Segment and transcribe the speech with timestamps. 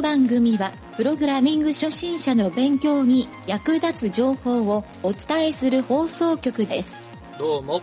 [0.00, 6.94] の番組は、プログラミング初心者の勉強に役立つ情報をお伝えする放送局です。
[7.38, 7.82] どうも、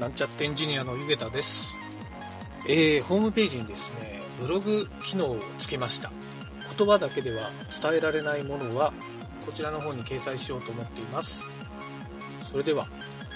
[0.00, 1.74] なんちゃってエンジニアのゆげたです。
[2.66, 6.10] えー、ホームページにですね、ブログ機能をつけました。
[6.78, 7.50] 言葉だけでは
[7.82, 8.94] 伝えられないものは、
[9.44, 11.42] こちらの方に掲載しようと思っています。
[12.40, 12.88] それでは、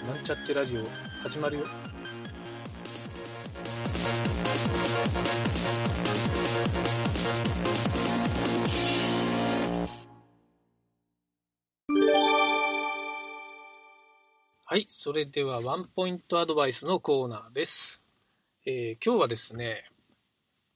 [0.06, 0.84] なんちゃってラジオ
[1.22, 1.66] 始まるよ。
[14.72, 18.00] はい、それではワンポイントアドバイスのコーナーです。
[18.64, 19.84] えー今日はですね、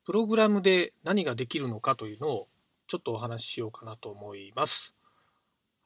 [0.05, 2.49] プログラムで何ができるのかというのを
[2.89, 4.95] ちょっとお話ししようかなと思います。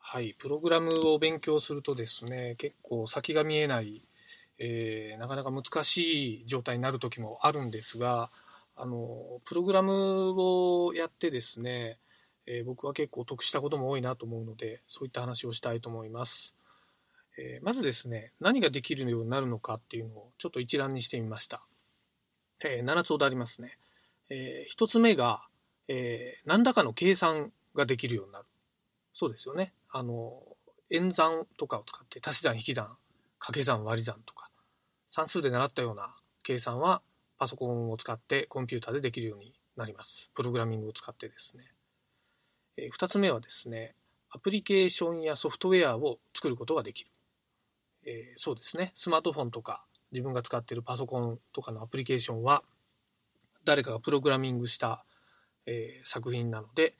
[0.00, 4.04] はい、プログラムを勉強するとですね、結構先が見えない、
[4.58, 8.32] えーなかなか難しい状態になる時もあるんですが、
[8.74, 12.00] あのプログラムをやってですね、
[12.46, 16.56] えー僕は結構得したことも多いなと思うので、そういった話をしたいと思います。
[17.38, 21.66] えーまずですね、何ができるようになるのかっていうのをちょっと一覧にしてみました。
[22.64, 23.78] えー7つほどありますね。
[24.28, 25.46] え1つ目が、
[25.88, 28.46] えー何らかの計算ができるようになる。
[29.12, 29.72] そうですよね。
[29.90, 30.42] あの、
[30.90, 32.96] 演算とかを使って足し算、引き算、
[33.38, 34.50] 掛け算、割り算とか、
[35.06, 37.02] 算数で習ったような計算は
[37.38, 40.30] パソコンを使ってコンピューターでできるようになります。
[40.34, 41.64] プログラミングを使ってですね。
[42.76, 43.94] え2つ目はですね、
[44.30, 47.10] アプリケーションやソフトウェアを作ることができる。
[48.06, 52.62] えーそうですね、スマートフォンとか自分が使っているパソコンとかのアプリケーションは
[53.64, 55.04] 誰かがプログラミングした、
[55.66, 56.94] えー作品なので、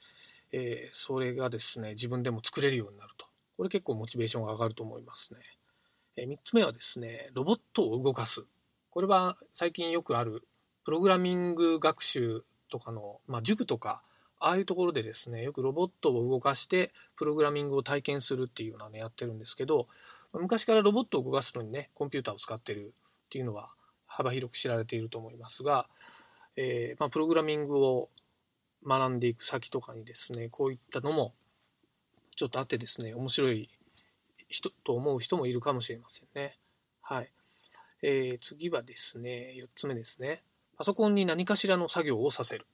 [0.53, 3.27] えーそれがですね自分でも作れるようになると。
[3.57, 5.41] これ結構モチベーションが上がると思いますね、
[6.17, 8.45] え3つ目はですねロボットを動かす。
[8.91, 10.49] これは最近よくある
[10.85, 14.03] プログラミング学習とかの、まあ、塾とか
[14.39, 19.87] ああいうところでですねよくロボットを動かしてプログラミングを体験するっていうのはねやってるんですけど
[20.33, 22.95] 昔からロボットを動かすのにねコンピューターを使ってる
[23.27, 23.71] っていうのは
[24.07, 25.89] 幅広く知られていると思いますが、
[26.57, 28.09] えーまあ、プログラミングを
[28.87, 31.35] 学んでいく先とかにですねこういったのも
[32.37, 33.69] ちょっとあってですね面白い
[34.49, 36.59] 人と思う人もいるかもしれませんね。
[37.03, 37.31] はい
[38.03, 40.43] えー次はですね4つ目ですね
[40.77, 42.67] パソコンに何かしらの作業をさせる。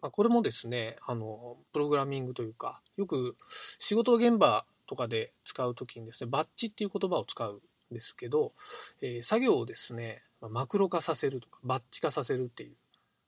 [0.00, 3.36] まあ、これもですねあのプログラミングというかよく
[3.78, 7.60] 仕事現場とかで使うときにですねバッチっていう言葉を使う
[7.92, 8.52] んですけど、
[9.00, 12.72] えー作業をですねマクロ化させるとかバッチ化させるっていう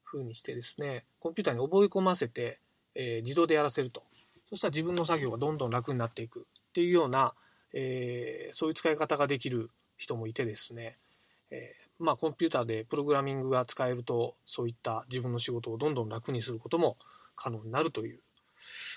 [0.05, 2.59] 風にしてですねコンピューターに覚え込ませて、
[2.95, 4.03] えー自動でやらせると
[4.49, 7.35] そしたら自分の作業がどんどん楽になっていくっていうような、
[7.73, 10.97] えーそういう使い方ができる人もいてですね、
[11.51, 16.97] えーまあ、コンピューターでプログラミングが使えるとそういった自分の仕事をどんどん楽にすることも
[17.37, 18.21] 可能になるという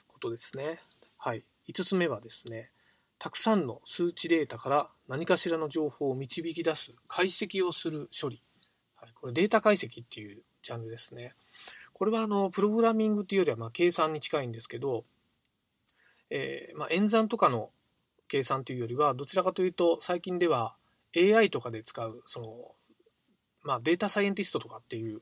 [0.07, 0.79] ことですね。
[1.17, 2.71] はい、5つ目はですね
[3.19, 8.43] たくさんの数値データから何かしらの情報を導き出す解析をする処理、
[8.95, 11.35] はい、これデータ解析っていうジャンルですね。
[11.93, 15.05] これはあのプログラミングっていうよりはまあ計算に近いんですけど、
[16.29, 17.69] えーまあ、演算とかの
[18.27, 20.75] 計算というよりはどちらかというと最近では
[21.15, 22.75] AI とかで使うその、
[23.61, 25.21] まあ、データサイエンティストとかっていう、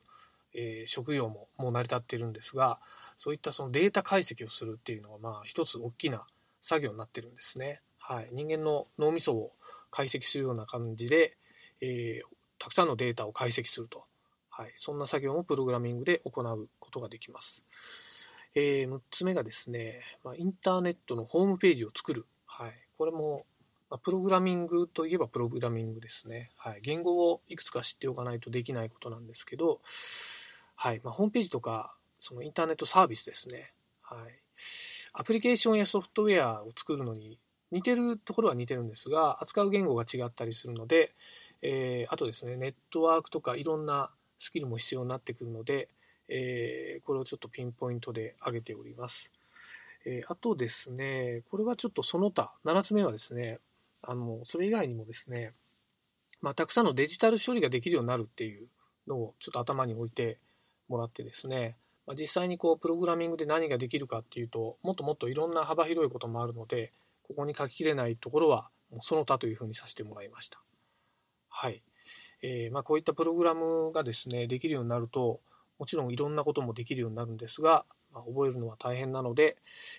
[0.55, 2.79] えー職業ももう成り立ってるんですが
[3.17, 6.25] そういったそのデータ解析をするっていうのはまあ一つ大きな
[6.61, 7.81] 作業になってるんですね。
[7.99, 9.51] はい、人間の脳みそを
[9.91, 11.37] 解析するような感じで、
[11.81, 14.03] えーたくさんのデータを解析すると、
[14.51, 17.63] はい、そんな作業もプログラミングで行うことができます。
[18.53, 23.47] え6つ目がですね、まあ、インターネットのホームページを作る、はい、これも、
[23.89, 29.81] まあプログラミングといえばプログラミングですね、はい、言語をいくつか知っておかないとできないことなんですけど、
[30.83, 31.01] はい。
[31.03, 33.71] まあ、ホームページとかそのインターネットサービスですね、
[34.01, 34.19] はい、
[35.13, 41.13] アプリケーションやソフトウェアを作るのに似てるところは似てるんですが扱う言語が違ったりするので、
[41.61, 45.87] えーあとですねネットワークとかいろんなスキルも必要になってくるので、
[46.29, 49.29] えーこれをちょっとピンポイントで挙げております。
[50.07, 53.59] えーあとですね、これはちょっとその他、7つ目はですね、
[54.01, 55.53] あのそれ以外にもですね、
[56.41, 58.67] まあ、たくさんのデジタル処理ができるようになるっていう
[59.07, 60.39] のをちょっと頭に置いて
[60.91, 66.91] もらってですね、ま、実際にこうプログラミングで何ができるかっていうと、もっともっといろんな幅広いこともあるので、
[67.23, 70.61] ここに書ききれないところは、もうその他というふうにさせてもらいました。
[71.49, 71.81] はい。
[72.43, 75.39] えーまあ、こういったプログラムがですね、できるようになると、
[75.79, 79.57] もちろんいろんなこともできるようになるんですが、まあ、覚えるのは大変なので、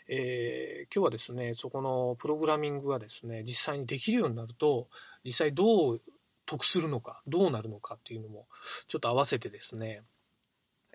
[0.09, 4.89] えー今日はですね、そこのプログラミングがですね、実際にできるようになると、
[5.25, 6.01] 実際どう
[6.45, 8.47] 得するのか、どうなるのかっていうのも、
[8.89, 10.03] ちょっと合わせてですね、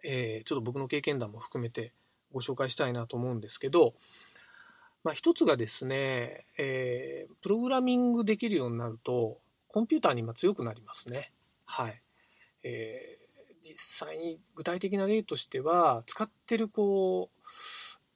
[0.04, 1.94] えーちょっと僕の経験談も含めて
[2.32, 3.94] ご紹介したいなと思うんですけど、
[5.04, 11.32] まあ、一つがですね、えー、プログラミングできるようになると、コンピューターに今強くなりますね。
[11.66, 12.02] はい。
[12.64, 17.40] えー、実際に具体的な例としては、使ってるこう、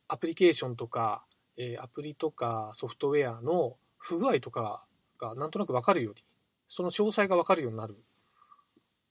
[0.08, 1.24] アプリケーションとか、
[1.56, 4.86] えー、アプリとかソフトウェアの不具合とか
[5.18, 6.24] がなんとなく分かるように、
[6.68, 7.96] その詳細が分かるようになる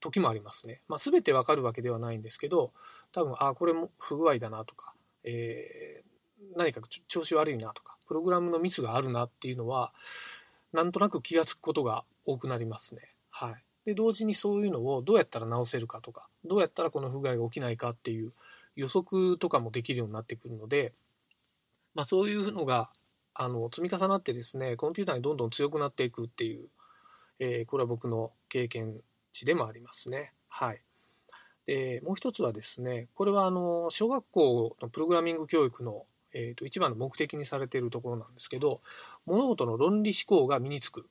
[0.01, 0.83] 時もありますね。
[0.89, 2.73] まあ、全て分かるわけではないんですけど、
[3.13, 4.95] 多分、あ、これも不具合だなとか、
[5.25, 9.93] えー、何か調子悪いなとか、プログラムのミスがあるなっていうのは、
[10.73, 13.15] なんとなく気がつくことが多くなりますね。
[13.31, 13.65] はい。
[13.85, 18.33] で、同時にそういうのをどうやったら直せるかとか、どうやったらこの不具合が起きないかっていう
[18.77, 20.93] 予測とかもできるようになってくるので、
[21.95, 22.91] まあ、そういうのが
[23.35, 26.69] あの積み重なってですね、コンピューターにどんどん強くなっていくっていう、
[27.39, 29.01] えー、これは僕の経験
[29.33, 30.33] 値でもありますね。
[30.49, 30.83] はい。
[31.67, 36.05] でもう一つはですね、これはあの小学校のプログラミング教育の、
[36.35, 38.81] えー、と一番の目的にされているところなんですけど、
[39.27, 41.09] 物事の論理思考が身につく、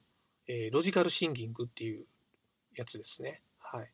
[0.47, 2.05] えー、ロジカルシンキングっていう
[2.75, 3.41] やつですね。
[3.59, 3.89] はい。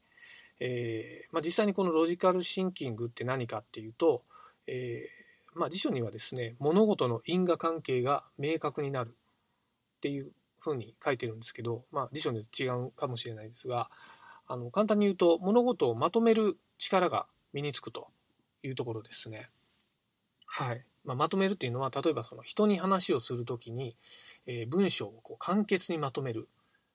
[0.59, 4.23] えーまあ、実際にこのロジカルシンキングって何かっていうと、
[4.67, 13.89] えーまあ、辞書にはですね物事の因果関係が明確になるっていうふうに書いてるんですけど、まあ、辞書によって違うかもしれないですが
[14.47, 18.07] あの簡単に言うと物事をまとめる力が身につくと
[18.63, 19.49] いうところですね。
[20.45, 23.95] はいまあ、まとめるっていうのは例えばその人に話をする時に、
[24.47, 26.47] えー、文章をこう簡潔にまとめる、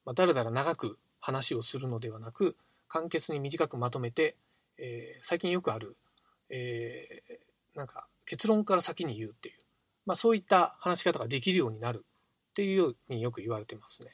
[0.05, 2.57] まあ、だらだら長く話をするのではなく
[2.89, 4.37] 簡潔に短くまとめて、
[4.79, 5.97] えー、最近よくある、
[6.49, 9.55] えー、なんか結論から先に言うっていう、
[10.07, 12.05] まあ、そういった話し方ができるようになる
[12.51, 14.11] っていうようによく言われてますね。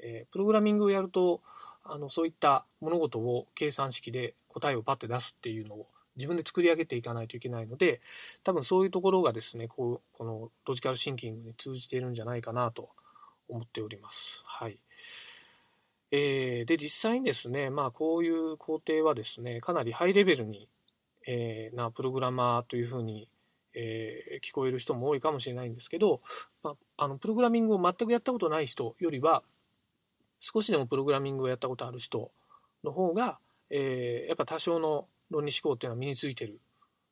[0.00, 1.42] えー、プログラミングをやると
[1.88, 5.86] あのそういった物事を計算式で答えをパッて出すっていうのを
[6.16, 8.00] 自分で作り上げていかないといけないので
[8.44, 12.90] 多分そういうところがですねこうこのロジカルシンキングに通じているんじゃないかなと
[13.48, 14.42] 思っております。
[14.44, 14.78] はい
[16.10, 20.68] えー、で実際にですね、まあ、こういう工程はですねかなりハイレベルに、
[21.26, 23.28] えー、なプログラマーというふうに、
[23.74, 26.22] えー、聞こえる人も多いかもしれないんですけど、
[26.62, 29.42] まあ、あのプログラミングを全くやったことない人よりは
[30.40, 32.30] 少しでもプログラミングをやったことある人
[32.84, 33.38] の方が、
[33.70, 36.60] えー、やっぱ多少の論理思考っていうのは身についてる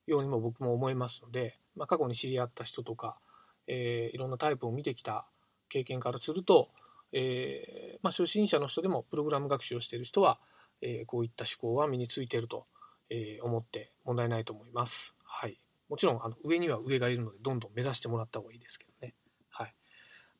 [0.06, 3.18] ようにも僕も思いますので、まあ、過去に知り合った人とか、
[3.66, 5.26] えー、いろんなタイプを見てきた
[5.68, 6.70] 経験からすると、
[7.12, 10.38] えー、まあ、初心者の人でもプログラム学習をしている人は、
[10.80, 12.64] えー、こういった思考は身についていると、
[13.08, 15.14] え思って問題ないと思います。
[15.22, 15.56] はい、
[15.88, 19.14] もちろんあの上には上がいるのでどんどん目指してもらった方がいいですけどね。
[19.48, 19.74] はい、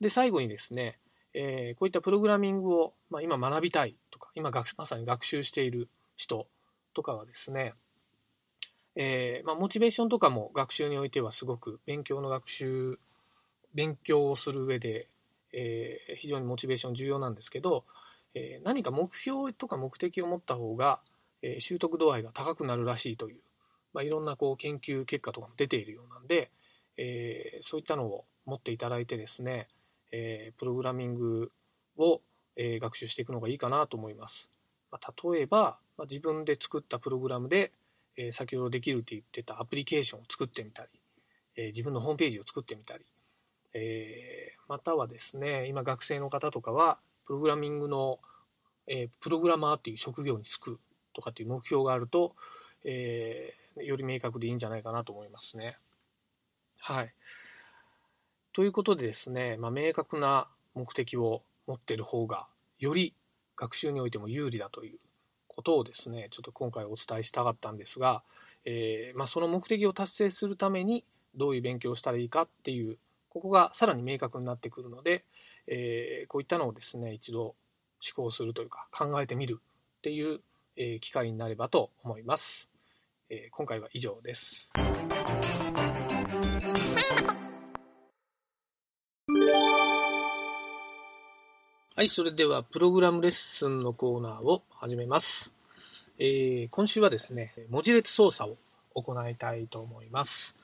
[0.01, 0.99] で最後にですね、
[1.39, 6.47] えこういったプログラミングを、まあ、今学びたいとか今学まさに学習している人
[6.95, 7.75] とかはですね、
[8.95, 12.99] えまあ、モチベーションとかも学習においてはすごく勉強の学習
[13.75, 15.09] 勉強をする上で
[15.57, 17.85] えー、非常にモチベーション重要なんですけど、
[18.35, 21.01] え、何か目標とか目的を持った方が、
[21.43, 23.41] え、習得度合いが高くなるらしいという、
[23.95, 26.51] まあ、いろんなこう研究結果とかも出ているようなんで、
[26.99, 29.69] えそういったのを持っていただいてですね、
[30.13, 31.53] えプログラミング
[31.97, 32.21] を、
[32.57, 34.49] え学習していくのがいいかなと思います。
[34.91, 37.73] まあ、例えば、まあ、自分で作ったプログラムで、
[38.17, 40.89] え先ほどできるって言ってたアプリケーションを作ってみたり、
[41.57, 43.05] え自分のホームページを作ってみたり、
[43.79, 48.21] えー、またはですね今学生の方とかはプログラミングの、
[48.87, 50.81] えー、プログラマーっていう職業に就く
[51.13, 52.35] とかっていう目標があると、
[52.85, 55.77] えー、より明確でいいんじゃないかなと思いますね。
[56.81, 57.13] はい。
[58.57, 62.47] ということでですね、まあ、明確な目的を持っている方が
[62.79, 63.13] より
[63.55, 64.99] 学習においても有利だという
[65.47, 68.23] ことをですねちょっと今回お伝えしたかったんですが、
[68.65, 72.97] えー、まあ、その目的を達成するためにどういう勉強をしたらいいかっていう
[73.29, 75.27] ここがさらに明確になってくるので、
[75.67, 77.57] えー、こういったのをですね一度思
[78.15, 80.41] 考するというか考えてみるっていう、
[80.77, 82.71] え、機会になればと思います、
[83.29, 84.71] えー、今回は以上です。
[91.97, 95.51] はいそれではプログラムレッスンのコーナーを始めます、
[96.19, 98.51] えー、今週はですね文字列操作
[98.95, 100.55] を行いたいと思います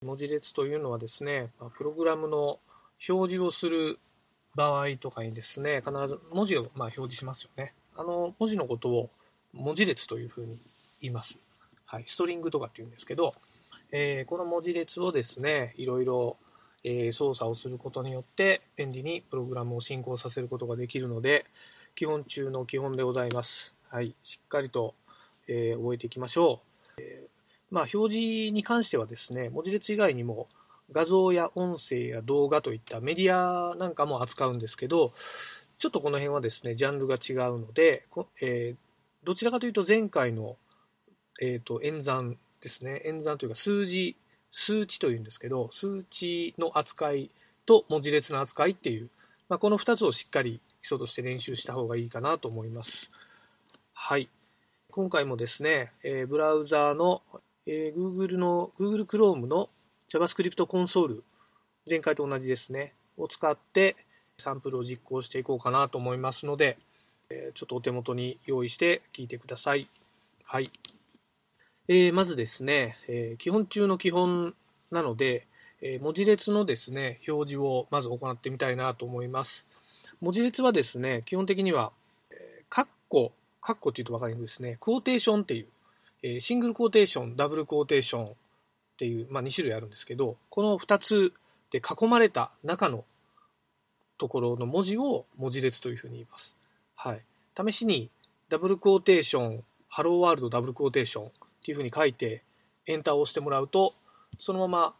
[0.00, 2.60] 文字列というのはですね、プログラムの
[3.08, 3.98] 表示をする
[4.54, 7.74] 場合とかにですね、必ず文字をま表示しますよね。
[7.96, 9.10] あの文字のことを
[9.52, 10.58] 文字列というふうに
[11.02, 11.38] 言います。
[11.84, 13.34] はい、ストリングとかって言うんですけど、
[13.92, 16.38] えー、この文字列をですね、いろいろ、
[16.84, 21.46] えー、操作をすることによって便利にプログラムを進行させることができるので、
[21.94, 23.74] 基本中の基本でございます。
[23.88, 24.94] はい、しっかりと、
[25.48, 26.62] えー、覚えていきましょ
[26.98, 27.02] う。
[27.02, 27.26] え
[27.70, 30.48] まあ、表示に関してはですね、文字列以外にも
[30.92, 35.12] 画像や音声や動画といったメディアなんかも扱うんですけど、
[35.78, 38.04] ちょっとこの辺はですね、ジャンルが違うので、
[38.40, 38.76] えー、
[39.24, 40.56] どちらかというと前回の、
[41.40, 44.16] えーと、演算ですね、演算というか数字、
[44.52, 47.30] 数値というんですけど、数値の扱い
[47.66, 49.10] と文字列の扱いっていう、
[49.48, 53.10] まあ、この2つをしっかり基礎として練習した方がいいかなと思います。
[53.92, 54.28] はい。
[54.90, 57.22] 今回もですね、えー、ブラウザーの、
[57.66, 59.68] えー、Google の Google Chrome の
[60.12, 61.24] JavaScript コンソール、
[61.88, 63.96] 前回と同じですね、を使って
[64.38, 66.78] サンプルを実行していこうかなと思いますので、
[67.30, 69.88] えー、ちょっとお手元に用意して聞いてください。
[70.44, 70.70] はい。
[71.92, 74.54] えー、まずですね、えー、基本中の基本
[74.92, 75.48] なので、
[75.82, 79.66] え文字列のですね、表示をまず行ってみたいなと思います。
[80.20, 81.90] 文字列はですね、基本的には、
[82.68, 85.66] カッコ、カッコっていうと分かりにくいですね、クォーテーションっていう、
[86.22, 88.32] えシングルクォーテーション、ダブルクォーテーションっ
[88.96, 91.32] ていう、まあ、2種類あるんですけど、この2つ
[91.72, 93.04] で囲まれた中の
[94.16, 96.54] ところの文字を文字列というふうに言います。
[96.94, 97.26] はい。
[97.56, 98.10] 試しに
[98.48, 102.42] ダブルクォーテーション、 Hello World ダブルクォーテーションっていうふうに書いて
[102.86, 103.94] エンターを押してもらうと、
[104.38, 104.94] そのまま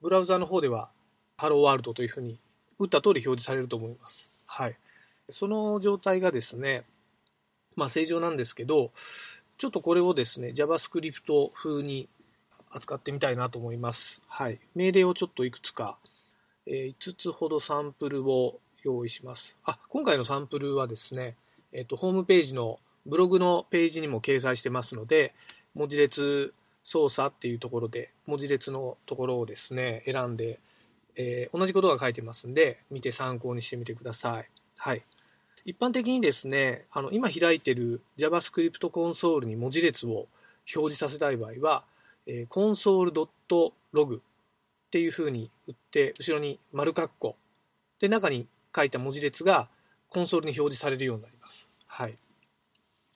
[0.00, 0.90] ブラウザの方では
[1.36, 2.38] Hello World というふうに
[2.78, 4.30] 打った通り表示されると思います。
[4.46, 4.76] はい。
[5.30, 6.84] その状態がですね、
[7.76, 8.92] まあ正常なんですけど、
[9.56, 12.08] ちょっとこれをですね、JavaScript 風に
[12.70, 14.22] 扱ってみたいなと思います。
[14.28, 14.60] はい。
[14.74, 15.98] 命令をちょっといくつか、
[16.66, 19.56] えー、5つほどサンプルを用意します。
[19.64, 21.36] あ、今回のサンプルはですね、
[21.72, 25.34] えっ、と、ホームページのブログのページにも掲載してますので、
[25.74, 26.52] 文字列
[26.82, 30.60] 操作っていうところで、文字列のところをですね、選んで、
[31.16, 34.48] えー、同じことが書いてますんで、見て参考にしてみてください。
[34.76, 35.04] はい。
[35.64, 40.26] 一般的にですね、あの今開いてる JavaScript コンソールに文字列を
[40.74, 41.84] 表示させたい場合は、
[42.26, 44.20] えー、console.log っ
[44.90, 47.36] ていうふうに打って、後ろに丸括弧
[47.98, 49.68] で、中に書いた文字列が
[50.10, 51.70] コンソールに表示されるようになります。
[51.86, 52.14] はい。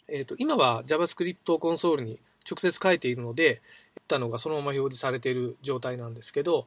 [0.08, 2.18] え、ー、と、今は JavaScript コンソールに
[2.48, 3.62] 直接書いているので、
[3.96, 6.66] 打ったのがそのまま表示されている状態なんですけど、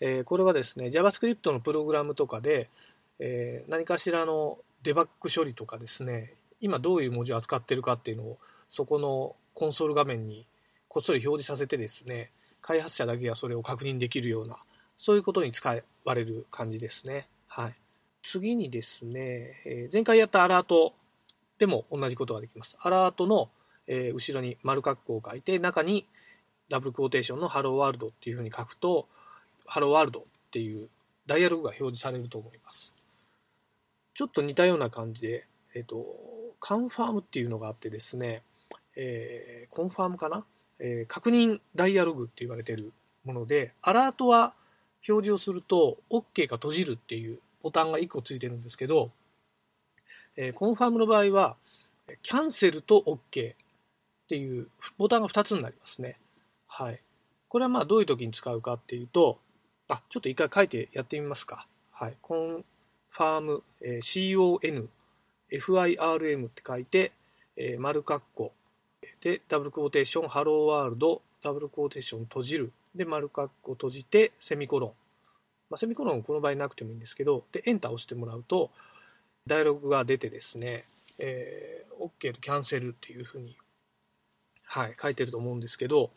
[0.00, 2.68] えー、これはですね、JavaScript のプログラムとかで、
[3.18, 10.46] えー、何かしらのデバッグ処理とかですね、今どういう文字を扱ってるかっていうのを、そこのコンソール画面に
[10.88, 14.56] こっそり表示させてですね、開発者だけがそれを確認できるような、
[14.96, 15.68] そういうことに使
[16.04, 17.28] われる感じですね。
[17.48, 17.74] はい。
[18.22, 20.94] 次にですね、え前回やったアラート
[21.58, 22.76] でも同じことができます。
[22.80, 23.50] アラートの、
[23.86, 26.06] え後ろに丸括弧を書いて、中に
[26.68, 29.08] ダブルクォーテーションのハローワールドっていうふうに書くと、
[29.66, 30.88] ハローワールドっていう
[31.26, 32.92] ダイアログが表示されると思います。
[34.14, 36.04] ちょっと似たような感じで、えっ、と、
[36.60, 38.42] カンファームっていうのがあってですね、
[38.96, 40.44] えー、コンファームかな、
[40.78, 42.92] えー、確認ダイアログって言われてる
[43.24, 44.54] もので、アラートは
[45.08, 49.10] 表示をすると OK が閉じるっていうボタンが1個ついてるんですけど、
[50.36, 51.56] えー、 confirm の場合は、
[52.22, 53.54] キャンセルと OK
[54.24, 56.18] っていうボタンが2つになりますね。
[56.66, 57.00] はい。
[57.48, 59.38] これはまあどういう時に使うかっていうと、
[59.88, 61.66] あ、ちょっと一回書いてやってみますか。
[61.90, 62.16] はい。
[62.22, 64.88] confirm、えー、CON、
[65.50, 67.12] FIRM って書いて、
[67.56, 68.52] えー、丸括弧
[69.20, 72.72] で、ダブルクォーテーション、 Hello World、ダブルクォーテーション閉じる。
[72.94, 74.92] で、丸括弧閉じて、セミコロン。
[75.70, 78.70] まあ、セミコロンこの場合なくてもいいんですけど、で、エンター押してもらうと、
[79.46, 80.86] ダイアログが出てですね、
[81.18, 83.56] えー、OK とキャンセルっていうふうに、
[84.74, 86.10] はい、書いてると思うんですけど、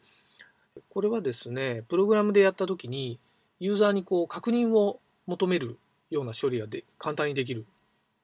[0.90, 3.20] これはですね、プログラムでやったときに、
[3.60, 5.78] ユーザーにこう確認を求める
[6.10, 7.66] ような処理がで簡単にできる、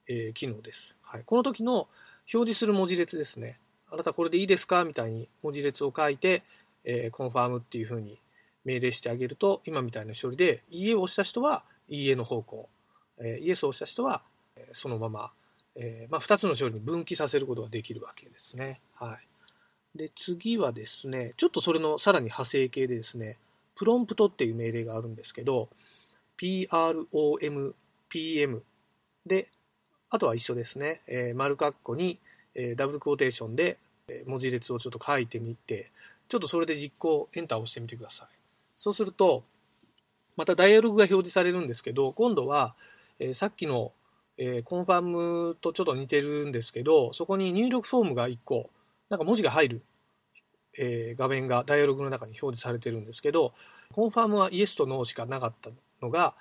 [0.08, 0.96] えー、機能です。
[1.02, 1.80] はい、この時の
[2.32, 3.58] 表示する文字列ですね。
[3.90, 4.86] あなたこれでいいですか？
[4.86, 6.42] みたいに文字列を書いて、
[6.84, 8.18] えー、コンファームっていうふうに
[8.64, 12.70] 命令してあげると、今みたいな処理で、いいえを押した人はいいえの方向、
[13.18, 14.22] えー、イエスを押した人は、
[14.72, 15.32] そのまま、
[15.74, 18.80] えー、まあ、2つの処理に分岐させることができるわけですね。
[18.94, 19.28] はい。
[19.94, 23.38] で、次はですね、ちょっとそれのさらに派生系でですね、
[23.76, 25.68] プロンプトっていう命令があるんですけど、
[26.38, 27.74] PROM、
[28.08, 28.64] PM
[29.26, 29.48] で、
[30.10, 32.18] あとは一緒ですね、えー、丸括弧に、
[32.54, 35.90] えー、ダブルクォーテーションでえ文字列をちょっと書いてみて、
[36.28, 38.26] ちょっとそれで実行、エンターを押してみてください。
[38.76, 39.44] そうすると、
[40.36, 42.74] またダイアログが表示されるんですけど、今度は、
[43.18, 43.92] えー、さっきの、
[44.38, 48.70] えー、 confirm とちょっと似てるんですけど、そこに入力フォームが1個、
[49.12, 49.82] なんか文字が入る、
[50.78, 53.52] えー、画面がダイアログの中に表示されてるんですけど、
[53.92, 55.68] confirm はイエスとノーしかなかった
[56.00, 56.34] のが、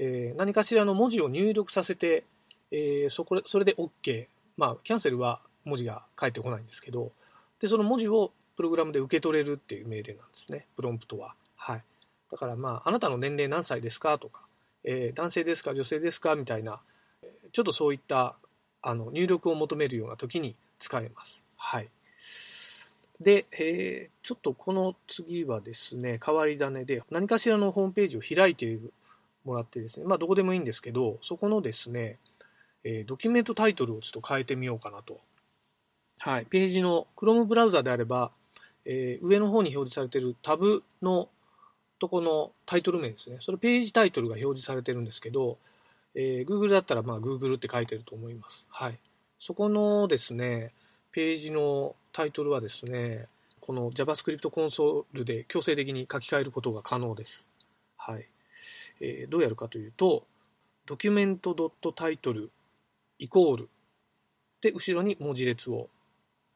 [0.00, 2.24] えー、何かしらの文字を入力させて、
[2.72, 4.26] えー、そこそれで OK。
[4.56, 7.12] まあ、キャンセルは文字が返ってこないんですけど、
[7.60, 11.36] で、その文字をプログラムで受け取れるっていう命令なんですね、プロンプトは。
[11.54, 11.84] はい。
[12.28, 14.42] だからまあ、あなたの年齢何歳ですかとか、
[14.82, 16.82] えー、男性ですか女性ですかみたいな、
[17.52, 18.36] ちょっとそういった
[18.82, 21.44] あの入力を求めるような時に使えます。
[21.56, 21.88] はい。
[23.20, 28.78] で、えー、ちょっとこの次はですね、変わり種で何かしらのホームページを開いて
[29.44, 32.18] もらってですね、まあどこでもいいんですけど、そこのですね、
[32.84, 35.20] えー、ドキュメントタイトルをちょっと変えてみようかなと。
[36.18, 36.46] はい。
[36.46, 38.32] ページの Chrome ブラウザであれば、
[38.84, 41.28] えー、上の方に表示されているタブの
[41.98, 43.38] とこのタイトル名ですね。
[43.40, 45.58] それページタイトルが表示されてるんですけど、
[46.14, 48.66] えー、Google だったらまあ Google って書いてると思います。
[48.70, 48.98] はい。
[49.38, 50.72] そこのですね、
[51.12, 53.28] ページのタイトルはですね、
[53.60, 57.46] この JavaScript コンソールで強制的に書き換えることが可能です。
[57.98, 58.24] はい。
[59.02, 60.24] えー、どうやるかというと、
[60.86, 62.48] ドキュメント .title
[63.18, 63.68] イコール
[64.62, 65.90] で、後ろに文字列を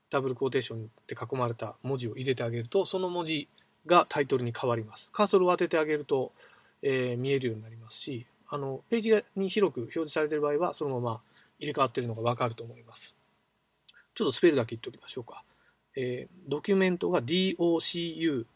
[0.09, 3.47] ダブルクォーテーションで囲まれた文字を入れてあげると、その文字
[3.85, 5.11] がタイトルに変わります。
[5.13, 6.33] カーソルを当ててあげると、
[6.81, 11.21] えー、見えるようになりますし、あのページに広く表示されている場合は、そのまま
[11.59, 13.15] 入れ替わっているのがわかると思います。
[14.15, 15.45] ちょっとスペルだけ言っておきましょうか。
[15.97, 18.47] えー、ドキュメントが document.title、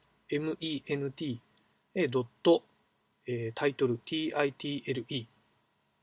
[3.27, 5.27] えー、title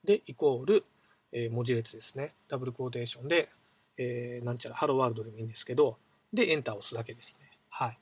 [0.03, 0.83] でイコール、
[1.31, 2.33] えー、文字列ですね。
[2.47, 3.49] ダブルクォーテーションで、
[3.97, 5.97] えー、なんちゃらハローワールドでもいいんですけど、
[6.33, 7.49] で、エンターを押すだけですね。
[7.69, 7.99] はい。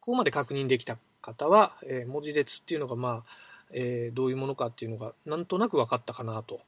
[0.00, 3.30] ここまで確認できた方は、えー、文字列っていうのが、まあ、
[3.72, 6.60] えー、どういうものかっていうのが、なんとなく分かったかなと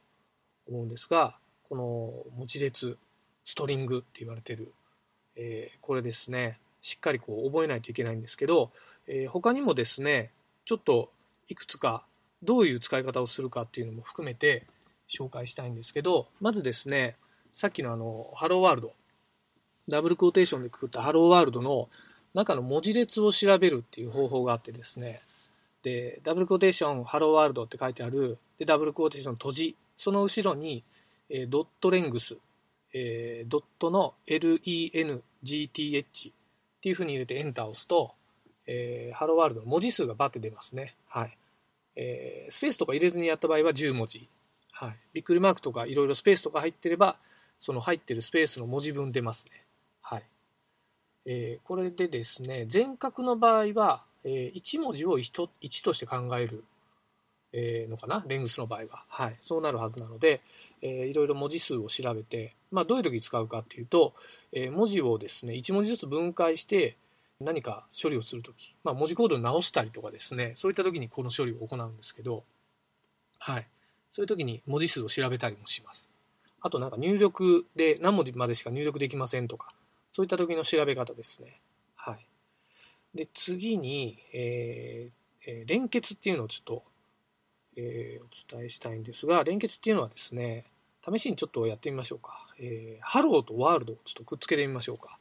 [0.67, 1.37] 思うんですが、
[1.69, 2.97] この文字列、
[3.43, 4.71] ストリングって言われてる、
[5.41, 8.71] えー、これですね、しっかりこう覚えないといけないんですけど、
[9.07, 10.31] えー、他にもですね、
[10.65, 11.11] ちょっと
[11.49, 12.05] いくつか
[12.43, 14.67] どういう使い方をするかっていうのも含めて
[15.09, 17.15] 紹介したいんですけど、まずですね、
[17.53, 18.93] さっきのあの、 Hello World、
[19.89, 21.89] ダブルクォーテーションでくくった Hello World の
[22.35, 25.21] 中の文字列を調べるっていう方法があってですね、
[25.81, 30.83] で、ダブルクォーテーション、 Hello World って書いてある、で、ダブルクォーテーション閉じ、その後ろに、
[31.29, 32.37] えー、ドット length、
[32.93, 36.33] えー、ドットの LEN GTH っ
[36.81, 38.13] ていうふうに入れてエンターを押すと、
[38.67, 40.95] えー、ハローワールドの文字数がバッて出ますね。
[41.07, 41.37] はい。
[41.95, 44.27] えー、スペースとか入れずにやった場合は10文字。
[44.71, 44.95] はい。
[45.13, 47.17] びっくりマークとかいろいろスペースとか入ってれば、
[47.59, 49.63] その入ってるスペースの文字分出ますね。
[50.01, 50.23] はい。
[51.25, 56.63] えー、これでですね、全角の場合は、えー、1文字を 1, 1として考える、
[57.53, 59.05] えー、のかな、レングスの場合は。
[59.07, 59.37] はい。
[59.41, 60.41] そうなるはずなので、
[60.81, 64.13] えー、いろいろ文字数を調べて、まあ、どういう時に使うかっていうと、
[64.53, 66.97] えー、文字をですね、1文字ずつ分解して、
[67.39, 72.43] 何か処理をするとき、まあ、文字コードを直したりとかですね、そういったときにこの処理を行うんですけど、
[73.39, 73.67] はい。
[74.11, 76.09] そういうときに文字数を調べたりもします。
[76.61, 79.73] あとなんか入力で何文字までしか入力できませんとか、
[80.11, 81.59] そういった時の調べ方ですね。
[81.95, 82.25] はい。
[83.15, 86.83] で、次に、えーえー、連結っていうのをちょっと、
[87.77, 90.65] えー、お伝えしたいんですが、連結っていうのはですね、
[91.03, 92.47] 試しにちょっとやってみましょうか。
[92.59, 95.19] えー、ハローと World をちょっとくっつけてみましょうか。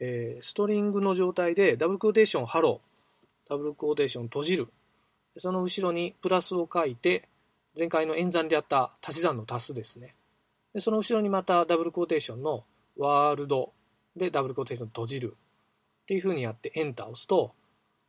[0.00, 4.68] えー、 string の状態でダブルクォーテーション Hello、ダブルクォーテーション閉じる。
[5.36, 7.28] その後ろにプラスを書いて、
[7.78, 10.14] 前回の演算であった足し算の足すですね。
[10.74, 12.64] でその後ろにまたダブルクォーテーションの
[12.96, 13.72] World
[14.16, 15.36] でダブルクォーテーション閉じる
[16.02, 17.54] っていうふうにやってエンターを押すと、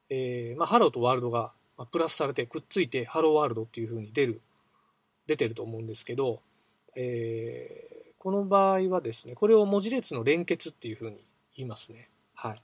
[0.10, 1.52] えー、まあ、ハローと World が
[1.92, 4.42] プラスされてくっついて Hello World っていうふうに出る
[5.28, 6.42] 出てると思うんですけど、
[6.96, 12.10] えー、この場合はですねこれを文字列の連結っていうふうに言いますね。
[12.36, 12.62] はい、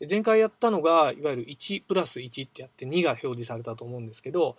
[0.00, 4.56] で前回やったのがいわゆる1プラス1ってやって2が表示されたと思うんですけど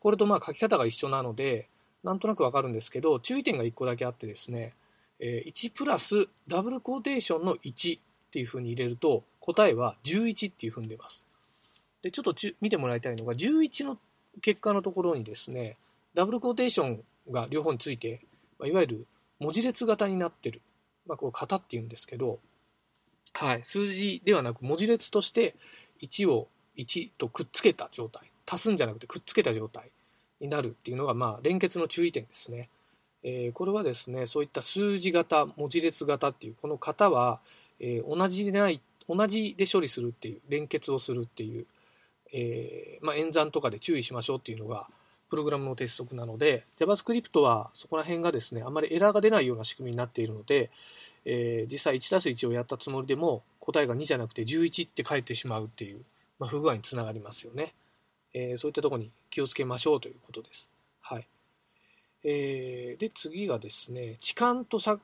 [0.00, 1.68] これとまあ書き方が一緒なので
[2.04, 4.74] なんとなくわかるんですけど注意点が1個だけあってですね
[5.20, 8.00] 1プラスダブルコーテーションの1っ
[8.30, 11.25] ていうふうに入れると答えは11っていうふうに出ます。
[12.06, 13.98] でちょっと見てもらいたいのが11の
[14.40, 15.76] 結果のところにですね
[16.14, 18.20] ダブルコーテーションが両方について
[18.64, 19.06] いわゆる
[19.40, 20.62] 文字列型になってる、
[21.08, 22.38] まあ、これ型っていうんですけど、
[23.32, 25.56] はい、数字ではなく文字列として
[26.00, 29.90] 1を1とくっつけた状態足すんじゃなくてくっつけた状態
[30.38, 32.68] になるっていうのが、まあ、連結の注意点ですね。
[33.24, 37.40] えー、これはですねそういった数字型文字列型っていうこの型は、
[37.80, 41.66] えー、同じでない同じで処理するっていう連結をするっていう、
[42.38, 44.88] えー、まあ、演算とかで注意しましょうっていうのが
[45.30, 50.70] プログラムの鉄則なので JavaScript はそこら辺がですねあまりエラーが出ないような仕組みになっているので、
[51.24, 56.02] え実際 1+1 をやったつもりでも答えが2じゃなくて11って返ってしまうっていう、
[56.38, 57.74] まあ、不具合につながりますよね、
[58.34, 60.68] えそういったとこに気をつけましょうということです。
[61.00, 61.26] はい
[62.28, 65.00] えー、で、次がですね、置換と削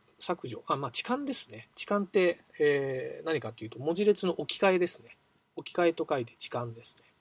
[0.49, 1.69] 除、あ、まあ、置換ですね。
[1.77, 5.17] 置換って、えー、何かっていうと、文字列の置き換えですね。
[5.55, 7.12] 置き換えと書いて置換ですね。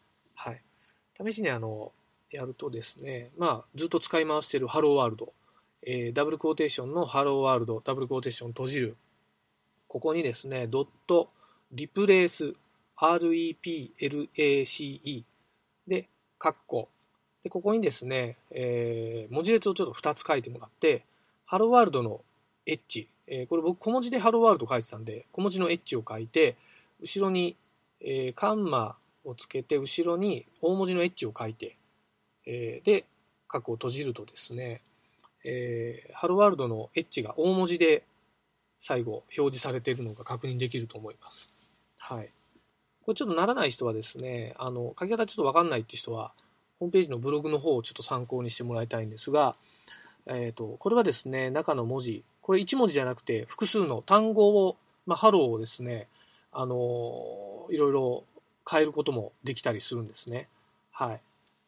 [0.44, 0.62] はい。
[1.24, 1.92] 試しにあの、
[2.32, 5.34] やるとですね、まあ、ずっと使い回している Hello World、
[5.84, 8.98] えー、ダブルクォーテーションの Hello World、ダブルクォーテーション閉じる。
[9.88, 11.30] ここにですね、ドット、
[11.72, 12.56] replace、
[12.98, 13.54] REPLACE
[15.86, 16.90] で、カッコ。
[17.44, 21.04] で、ここにですね、えー、文字列をちょっと2つ書いてもらって、
[21.46, 22.22] ハローワールドの
[22.66, 26.56] エッジ、えー、これ僕小文字でハローワールド書いてたんで、小文字のエッジを書いて、
[27.00, 27.56] 後ろに、
[28.00, 31.78] えー、カンマをつけて、後ろに大文字のエッジを書いて、
[32.46, 33.06] えー、で、
[33.50, 34.82] 括弧を閉じるとですね、
[35.44, 38.04] えー、ハローワールドのエッジが大文字で
[38.80, 41.50] 最後表示されているのが確認できると思います。
[42.00, 42.30] はい。
[43.04, 46.34] これちょっとならない人はですね、あの、書き方ちょっとわかんないって人は、
[46.80, 49.56] ホームページのブログの方をちょっと参考にしてもらいたいんですが、
[50.28, 56.08] えっ、ー、と、これはですね、中の文字、これ1文字じゃなくて複数の単語を、まあ、ハローをですね、
[56.52, 58.24] あのいろいろ
[58.70, 60.48] 変えることもできたりするんですね。
[60.92, 61.22] はい。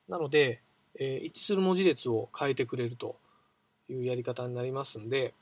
[0.10, 0.62] なので、
[1.00, 3.16] えー、一致する文字列を変えてくれると
[3.90, 5.34] いうやり方になりますんで、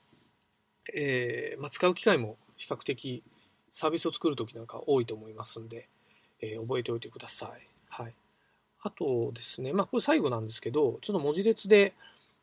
[0.93, 3.23] えー、まあ、使う機会も比較的
[3.71, 5.87] サービスを作るときなんか多いと思いますんで、
[6.41, 7.67] えー、覚えておいてください。
[7.89, 8.13] はい。
[8.83, 11.93] あとですね、まあ、これ最後なんですけど、ちょっと文字列で、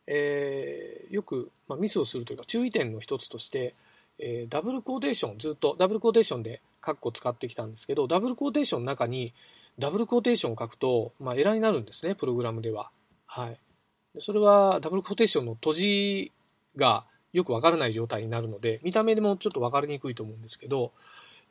[0.06, 3.74] えー、よく、まあ、ミスをするというか注意点の一つとして、
[4.18, 9.34] えー、ダブルコーテーション、ずっとダブルコーテーションでカッコ使ってきたんですけど、ダブルコーテーションの中に
[9.78, 12.90] ダブルコーテーションを書くと、まあ、エラーになるんですね、プログラムでは。
[13.26, 13.60] はい。
[14.18, 16.32] それはダブルコーテーションの閉じ
[16.76, 20.92] がよくわからない状態になるので、見た目でもちょっと分かりにくいと思うんですけど、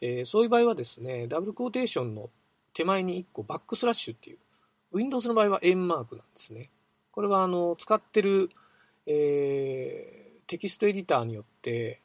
[0.02, 2.30] えー、そういう場合はですね、ダブルコーテーションの
[2.74, 4.38] 手前に1個バックスラッシュっていう、
[4.94, 6.70] Windows の場合は円マークなんですね。
[7.12, 8.50] これはあの使ってる、
[9.06, 12.02] えー、テキストエディターによって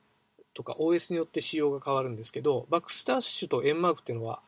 [0.55, 4.43] とか OS によって仕様が変わるんですけど、バックスラッシュと円マークっていうのは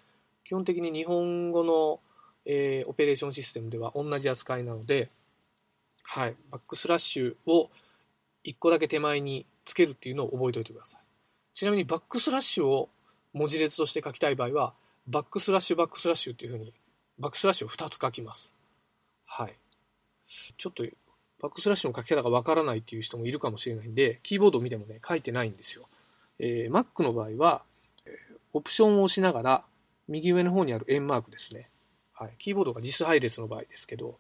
[0.45, 2.01] 基本的に日本語の、
[2.45, 5.11] えー、オペレーションシステムでは同じ扱いなので、
[6.03, 7.71] はい、バックスラッシュを
[8.45, 11.01] 1個だけ手前につけるっていうのを覚えておいてください。
[11.55, 12.91] ちなみにバックスラッシュを
[13.33, 14.75] 文字列として書きたい場合は、
[15.07, 16.75] バックスラッシュバックスラッシュっていうふうに、
[17.19, 18.53] バックスラッシュを2つ書きます。
[19.25, 19.55] はい。
[20.57, 20.85] ちょっと、
[21.41, 25.89] バックスラッシュの書き方がわからないっていう人もいるかもしれないんで、キーボードを見てもね、書いてないんですよ。
[26.39, 27.65] えー、Mac の場合は、
[28.53, 29.65] オプションを押しながら、
[30.09, 31.71] 右上の方にある円マークですね。
[32.13, 32.35] はい。
[32.39, 34.19] キーボードが JIS 配列の場合ですけど、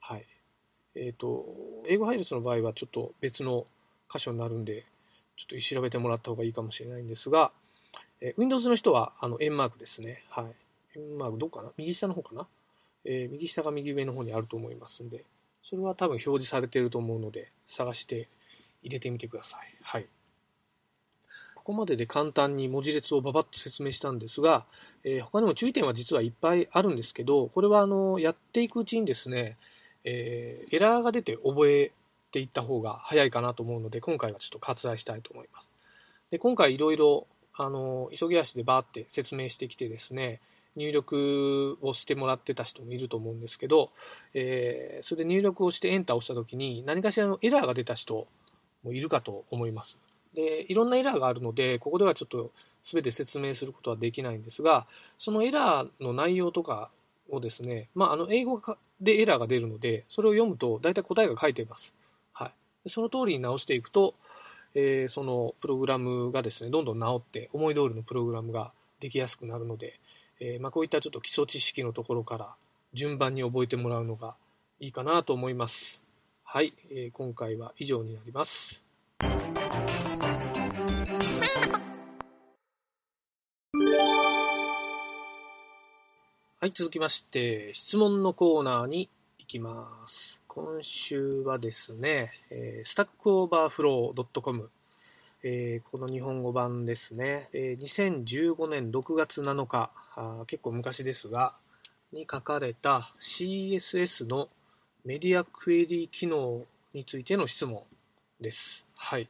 [0.00, 0.26] はい。
[0.94, 1.44] えっ、ー、と、
[1.86, 3.66] 英語配列の場合はちょっと別の
[4.12, 4.84] 箇所になるんで、
[5.36, 7.52] ちょっと調べてもらった方がいいかもしれないんですが、
[8.20, 10.24] えー、Windows の人はあの円マークですね。
[10.28, 10.98] はい。
[10.98, 11.70] 円マークどうかな？
[11.76, 12.46] 右下の方かな、
[13.04, 15.24] えー、右下が右上の方にあると思いますんで、
[15.62, 18.28] それは多分表示されていると思うので、探して
[18.82, 19.60] 入れてみてください。
[19.82, 20.06] はい。
[21.62, 24.64] ここまでで簡単に文字列をばばっと説明したんですが、
[25.04, 29.56] えー、他にも注意点は実はいっぱいあるんですけど、これはあのやっていくうちにですね、
[30.02, 31.92] えー、エラーが出て覚え
[32.32, 35.72] ていった方が早いかなと思うので、今回はちょっと割愛したいと思います。
[36.32, 40.40] で今回いろいろ急ぎ足でバーって説明してきてですね、
[40.74, 43.92] 入力をしてもらってた人もいると思うんですけど、
[44.34, 48.26] えー、それで入力をしてエンターを押した時に何かしらのエラーが出た人
[48.82, 49.96] もいるかと思います。
[50.34, 52.50] で、いろんなエラーがあるので、ここではちょっと
[52.82, 54.86] 全て説明することはできないんですが、
[55.18, 56.90] そのエラーの内容とか
[57.30, 58.60] をですね、まあ、あの英語
[59.00, 61.94] でエラーが出るので、それを読むと大体答えが書いています。
[62.32, 62.52] は
[62.84, 64.14] い、その通りに直していくと、
[64.74, 70.00] えー、そのプログラムがですね、どんどん直って思い通りのプログラムができやすくなるので、
[70.40, 72.54] えー、まあ、こういったちょっと基礎知識のところから
[72.94, 74.34] 順番に覚えてもらうのが
[74.80, 76.02] いいかなと思います。
[76.42, 78.82] はい、えー、今回は以上になります。
[86.62, 90.40] はい、続きまして、質問のコーナーに行きます。
[90.46, 94.70] 今週はですね、えー、 Stack Overflow .com、
[95.42, 101.56] えー、この日本語版ですね、えー、2015年6月7日あ、結構昔ですが、
[102.12, 104.48] に書かれた CSS の
[105.04, 106.62] メディアクエリ機能
[106.94, 107.82] についての質問
[108.40, 108.86] です。
[108.94, 109.28] はい。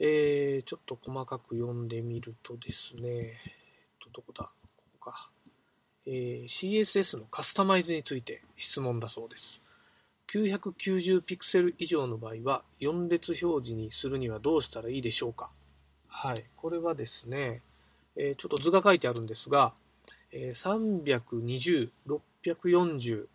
[0.00, 3.52] えー、ちょっと細かく読んでみるとですね、えっ
[4.02, 4.42] と、どこだ？
[4.42, 4.50] こ
[4.98, 5.30] こか。
[6.06, 9.60] えー、CSS のカスタマイズについて質問だそうです。
[10.32, 15.50] 990ピクセル以上の場合は4列表示にするにはどうしたらいいでしょうか？
[16.08, 16.44] はい。
[16.56, 17.62] これはですね、
[18.16, 19.72] えー、ちょっと図が書いてあるんですが、
[20.32, 21.90] えー、320、
[22.44, 23.26] 640、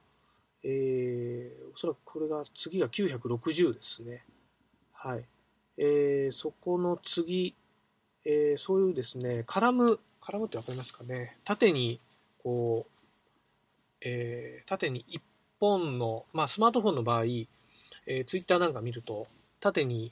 [0.63, 4.23] えー、おそらくこれが次が960ですね。
[4.93, 5.25] はい。
[5.77, 7.55] えーそこの次、
[8.25, 11.38] えーそういうですね、カラム、カラムってわかりますかね？
[11.45, 11.99] 縦に、
[12.43, 12.91] こう、
[14.01, 15.21] えー縦に1
[15.60, 19.27] 本の、まあスマートフォンの場合、えー、ツイッターなんか見ると、
[19.60, 20.12] 縦に、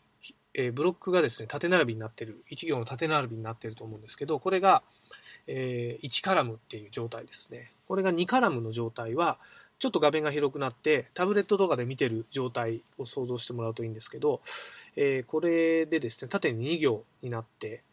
[0.53, 4.83] えーブロックがですね、縦並びになってる、1行の縦並びになってると思うんですけど、これが、
[5.47, 7.71] えー1カラムっていう状態ですね。
[7.87, 9.39] これが2カラムの状態は、
[9.79, 14.41] ちょっと画面が広くなって、タブレットとかで見てる状態を想像してもらうといいんですけど、
[14.95, 17.83] えーこれでですね、縦に2行になって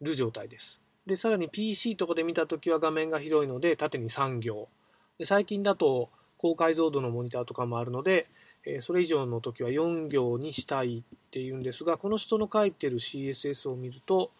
[0.00, 0.83] る状態です。
[1.06, 4.68] で、さらに PC とかで見たときは画面が広いので、縦に3行。
[5.18, 8.28] で最近だと高解像度のモニターとかもあるので、
[8.66, 14.30] えそれ以上の時は4行にしたいっていうんですが、この人の書いてる CSS を見ると、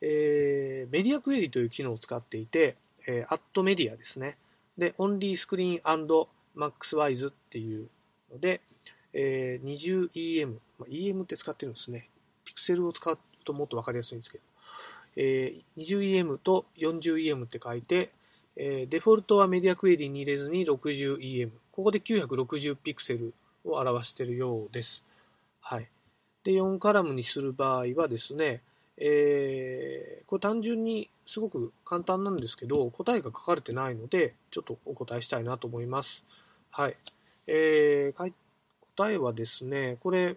[0.00, 2.76] えーメディアクエリという機能を使っていて、
[3.08, 4.38] えー、アットメディアですね。
[4.76, 7.88] で、オンリースクリーンマックスワイズっていう
[8.30, 8.60] ので、
[9.12, 12.10] えー 20EM、まあ、EM って使ってるんですね。
[12.44, 14.44] ピクセルを使うともっとわかりやすいんですけど、
[15.20, 18.12] え 20EM と 40EM って書いて、
[18.54, 21.50] えデフォルトはメディアクエリに入れずに 60EM。
[21.72, 25.04] ここで960ピクセルを表しているようです。
[25.60, 25.88] はい。
[26.44, 28.62] で、4カラムにする場合はですね、
[28.96, 36.24] えーこれ単純にすごく簡単なんですけど、答えが書かれてないので、ちょっとお答えしたいなと思います。
[36.70, 36.96] はい。
[37.46, 38.32] えー
[38.98, 40.36] 答えはですね、これ、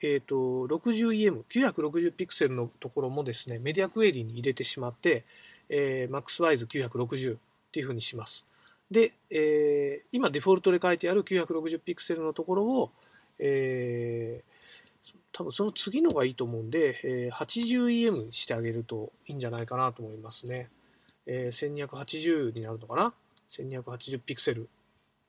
[0.00, 5.24] えー、と 60EM、960ピクセルのところもですね、メディアクエリに入れてしまって、
[5.68, 7.40] えー、MaxWise960 っ
[7.72, 8.44] ていう風にします。
[8.92, 12.90] で、えー今デフォルトで書いてある960ピクセルのところを、
[13.40, 14.50] えー
[15.32, 20.70] 多分その次のがいいと思うんで、えー 80EM にしてあげるといいんじゃないかなと思いますね。
[21.26, 23.14] えー1280になるのかな
[23.50, 24.68] ?1280 ピクセル。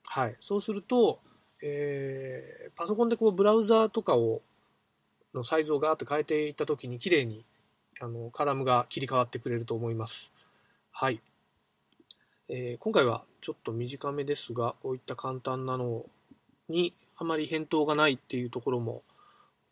[0.06, 0.36] はい。
[0.39, 1.19] そうすると、
[1.62, 4.41] えーパソコンでこうブラウザーとかを
[5.36, 7.45] のサイズをガーって変えていったときに綺麗に
[8.00, 10.32] あのカラムが切り替わってくれると思います。
[10.91, 11.21] はい。
[12.50, 16.06] えー今回はちょっと短めですが、こういった簡単なの
[16.69, 19.04] にあまり返答がないっていうところも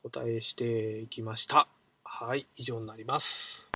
[0.03, 1.67] お答えしていきました。
[2.03, 3.71] はい、以上になります。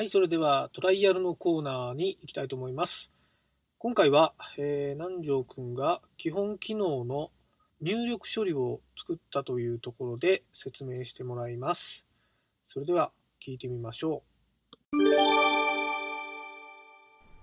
[0.00, 3.12] はい、それではトライアルのコーナーに行きたいと思います。
[3.76, 7.30] 今回は、えー南條くんが基本機能の
[7.82, 12.06] 入力処理を作ったというところで説明してもらいます。
[12.66, 13.12] それでは
[13.46, 14.22] 聞いてみましょ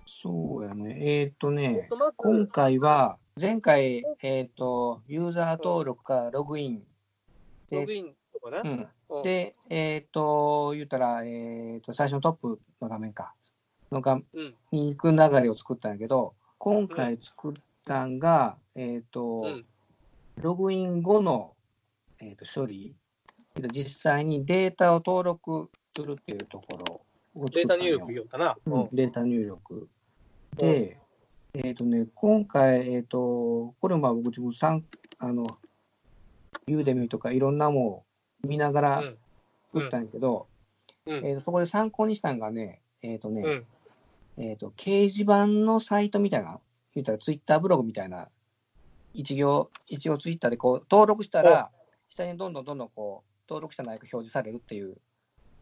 [0.08, 0.98] そうやね。
[1.00, 6.82] えっ、とね、今回は、前回、えっ、と、ユーザー登録かログイン
[7.70, 8.62] で、ログインとかね。
[8.64, 13.34] うん、うんで、えっ、と、言ったら、えっ、と、最初のトップの画面か、
[13.90, 14.54] の画うん。
[14.70, 17.52] に行く流れを作ったんやけど、今回作っ
[17.84, 19.66] たんが、えっ、と、うん。
[20.40, 21.54] ログイン後の、
[22.20, 22.94] えー、と処理、
[23.72, 26.78] 実際にデータを登録するっていうとこ
[27.34, 28.56] ろデータ入力用かな。
[28.66, 29.88] うん、データ入力。
[30.56, 30.98] で、
[31.54, 34.84] えっ、とね、今回、えっ、と、これもまあ僕自分参
[35.18, 35.58] あの、
[36.66, 38.04] ユーデミーとかいろんなも
[38.42, 39.18] 見ながらうん。
[39.74, 40.46] 作ったんやけど、
[41.06, 41.26] うん。
[41.26, 43.66] えーとそこで参考にしたんがね、えっ、とね、うん。
[44.38, 46.60] えっ、と、掲示板のサイトみたいな、
[46.94, 48.28] 言ったらツイッターブログみたいな、
[49.14, 51.70] 一行、一応ツイッターでこう、登録したら、
[52.08, 54.96] 下にどんどんどんどんこう、登録した内容が表示されるっていう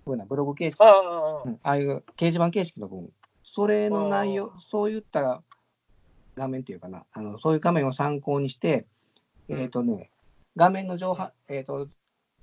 [0.04, 1.60] ふうなブログ形式、ああああ、うん。
[1.62, 3.10] ああいう掲示板形式の分、
[3.42, 5.42] それの内容、そういった
[6.36, 8.86] 画面っていうかな、あのそういう画面を参考にして、
[9.48, 9.60] うん。
[9.60, 10.10] えっ、とね、
[10.56, 11.88] 画面の上半、えっ、と、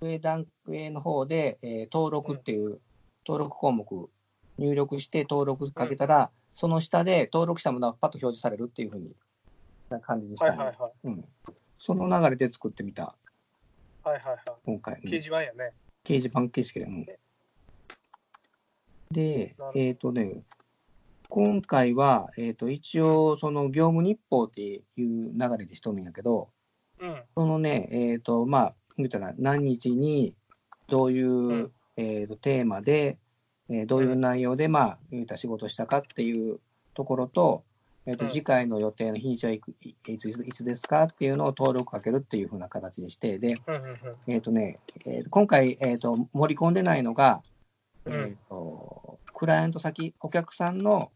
[0.04, 2.80] 上段、上の方で、えー登録っていう、
[3.26, 4.10] 登録項目
[4.58, 9.16] 入力して登録かけたら、その下で登録したものがパッと表示されるっていうふうに
[9.94, 10.92] な感じにしたね、はいはいはい。
[11.06, 11.26] うん。
[11.78, 13.16] その流れで作ってみた、
[14.04, 14.38] はいはいはい。
[14.66, 14.96] 今回。
[14.96, 15.72] うん掲示板やね。
[16.04, 16.86] 掲示板形式で。
[16.86, 17.06] うん
[19.12, 20.42] でえっ、とね、
[21.30, 26.50] 今回は、えっ、と、一応、その業務日報っていう流れでしとるんやけど、
[27.00, 27.22] うん。
[27.36, 30.34] そのね、えっ、と、まあ、言ったら何日に
[30.88, 33.18] どういう、うんえーとテーマで、
[33.70, 36.60] えーどういう内容で、まあ、言った仕事したかっていう
[36.94, 37.64] ところと、
[38.06, 43.56] えーとうん次回の予定の日にちはいくいいついつですかっていうのを登録かけるっていうふうな形にして、で。
[44.28, 47.42] えっ、とね、えーと今回、えーと、盛り込んでないのが、
[48.06, 51.12] うんえーと、クライアント先、お客さんの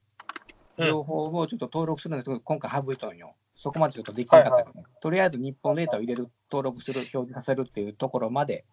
[0.78, 3.36] 情報をちょっと登録するんですけど、今回省いたんよ。
[3.58, 8.66] そこまでちょっとできなかったよね、とりあえず日本データを入れる、登録する、表示させるっていうところまで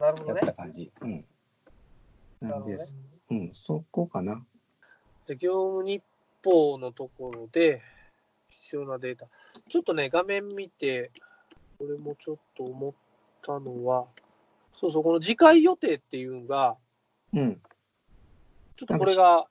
[0.00, 0.38] やっ。
[0.40, 0.90] た感じ。
[1.00, 1.10] うん。
[1.10, 1.24] ね
[2.40, 2.96] なんです。
[3.30, 4.44] うん、そこかな。
[5.26, 6.02] で業務日
[6.44, 7.82] 報のところで、
[8.48, 9.28] 必要なデータ。
[9.68, 11.12] ちょっとね、画面見て、
[11.78, 12.92] これもちょっと思っ
[13.42, 14.08] たのは、
[14.74, 16.76] そうそう、この次回予定っていうのが、
[17.32, 17.60] うん。
[18.76, 19.46] ちょっとこれが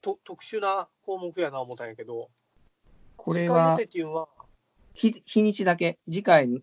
[0.00, 2.30] と特殊な項目やな思ったんやけど、
[3.22, 3.78] これは
[4.94, 6.62] 日日にちだけ、次回、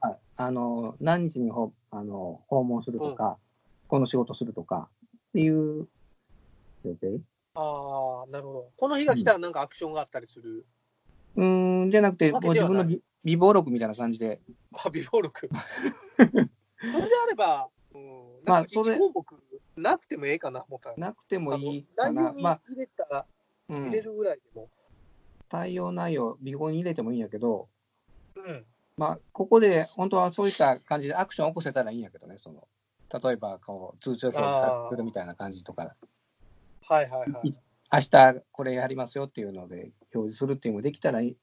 [0.00, 3.38] ああの何日にほあの訪問するとか、
[3.86, 4.88] この仕事するとか
[5.28, 5.86] っていう
[6.84, 7.20] 予定？
[7.54, 8.72] ああ、なるほど。
[8.76, 10.66] この日が来たらなんかアクションがあったりする？
[11.36, 14.40] うーん、じゃなくて、わもう自分の備備忘録みたいな感じで、
[14.72, 15.48] あ、微暴録。
[16.18, 16.50] それで
[16.82, 18.02] あれば、うん、
[18.44, 22.32] まあなんかそれ1項目なくてもええかな思ったなくてもいいあかな。
[22.32, 23.24] まあ、入れたら、
[23.68, 24.68] うん入れ、るぐらいでも。
[25.48, 27.68] 対応内容、備考に入れてもいいんやけど、
[28.36, 28.64] うん。
[28.96, 32.66] まあ、ここで本当はそういった感じでアクションを起こせたらいいんやけどね、その
[33.22, 35.94] 例えばこう通知を表示されるみたいな感じとか、
[36.88, 37.54] はいはいはい。
[37.92, 41.36] 明日これやりますよっていうので表示するっていうのもできたらいい、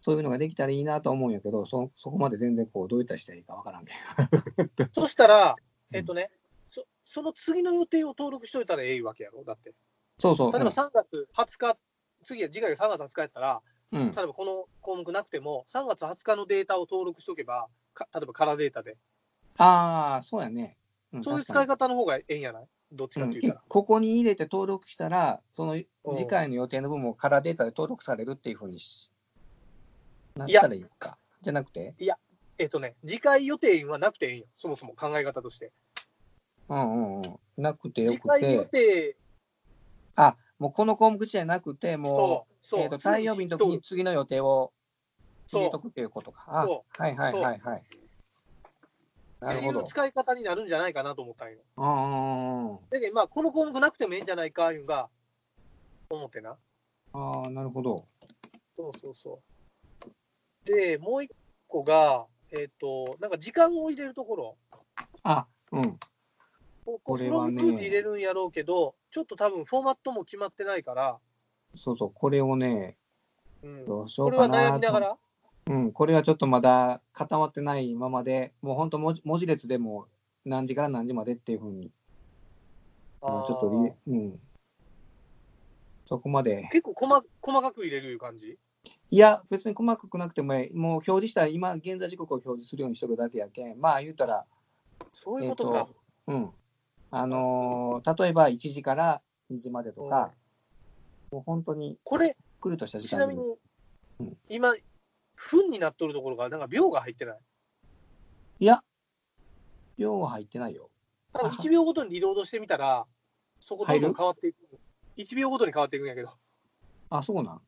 [0.00, 3.92] そういうのができたらいいなと思うんやけど、そそこまで全然こうどういったらしたらいいかわからんけ
[4.84, 4.88] ど。
[4.92, 5.56] そしたら、
[5.92, 6.30] えっとね、
[6.66, 9.72] そその次の予定を登録しといたらええわけやろ、だって。
[10.18, 10.52] そうそう。
[10.52, 11.78] 例えば3月20日、
[12.24, 13.60] 次は次回が3月20日やったら、
[13.92, 18.96] うん、例えばこの項目なくても、3月20日のデータを登録しとけば、か例えばカラーデータで、
[19.56, 20.76] ああ、そうやね。
[21.16, 22.66] んそういう使い方の方がええんやない？
[22.92, 23.62] どっちかってに言ったら。
[23.62, 25.80] うんここに入れて登録したら、その
[26.16, 29.10] 次回の予定の分もカラーデータで登録されるっていうふうにし
[30.36, 31.18] なったらいいか。
[31.42, 31.94] じゃなくて？
[32.58, 35.72] えっとね、次回予定はなくてええんよ、そもそも考え方として。
[36.68, 37.38] うんうんうん。
[37.56, 39.16] なくてよく次回予て、定、
[40.16, 44.72] あもうこの項目じゃなくて、もそう、う、そう、えー、と太陽日の時に次の予定を
[45.52, 46.42] 入れとくということか。
[46.50, 47.82] はいはいはいはい。
[49.40, 49.88] なるほどっていう。
[49.88, 51.58] 使い方になるんじゃないかなと思ったんよ。
[51.76, 52.78] うんうんうん。
[52.90, 55.08] だけど、まあ、この項目なくてもええんじゃないかいうのが、
[56.10, 56.56] 思ってな。
[57.12, 58.06] ああ、なるほど。
[58.76, 59.40] そうそうそ
[60.04, 60.10] う。
[60.64, 61.30] で、もう一
[61.66, 64.56] 個が、えっ、と、なんか時間を入れるところ、
[65.22, 65.98] あうん。
[66.88, 67.60] こここれはね。
[67.60, 71.18] フロムトで入れるんやろうけど、ちょっと多分フォーマットも決まってないから、
[71.74, 72.96] そうそう、これをね、
[73.62, 75.16] うん、どうしよこれはうかな悩みながら、
[75.66, 80.06] うん、これはちょっとまだ固まってないままで、もう本当文字、文字列でも
[80.46, 84.40] 何時から何時までっていうふうに、ちょっとうん。
[86.06, 86.64] そこまで。
[86.68, 86.70] ー。
[86.70, 88.56] 結構細細かく入れるいう感じ？
[89.10, 94.46] いや、別に細かくなくてもいい、もう表示したら、今、現在時刻を表示するようにしとるだけやけん、まあ言うたら、
[95.12, 95.86] そういうことか。
[96.28, 96.50] うん。
[97.10, 100.32] あのー例えば1時から2時までとか、
[101.30, 103.54] もう本当にこれ、ゆっくりとした時間でちなみに
[104.20, 104.74] うん、今、
[105.36, 107.38] 分になっとるところが、なんか秒が入ってない？
[108.60, 108.82] いや、
[109.96, 110.90] 量は入ってないよ。
[111.32, 113.06] 多分1秒ごとにリロードしてみたら、
[113.60, 114.56] そこどんどん変わっていく。
[115.16, 116.30] 1秒ごとに変わっていくんやけど、
[117.10, 117.60] あ、そうなん？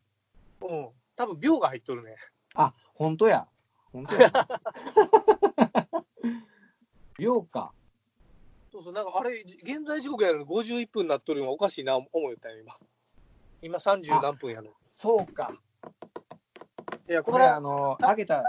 [0.63, 0.89] うん。
[1.17, 2.17] 多分秒が入っとるね。
[2.55, 3.47] あ、本当や。
[3.93, 4.31] 本当や。
[7.19, 7.73] 量か。
[8.81, 12.77] そうそう、なんかあれ、現在時刻やのに51分になっとるのはおかしいな、思うたよ、今。
[13.61, 14.71] 今30何分やの。
[14.91, 15.53] そうか。
[17.09, 18.43] いや、ここれ、あの、上げた、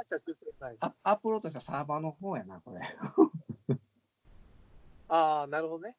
[0.79, 2.81] アアップロードしたサーバーの方やな、これ。
[5.09, 5.97] ああ、なるほどね。